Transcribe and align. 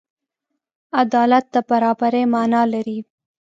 عدالت 1.01 1.45
د 1.53 1.55
برابري 1.69 2.23
معنی 2.33 2.63
لري. 2.73 2.99